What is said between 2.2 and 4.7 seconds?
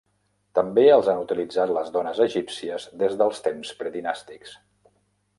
egípcies des dels temps predinàstics.